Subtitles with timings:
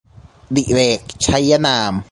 [0.55, 1.93] ดิเรก ชัยนาม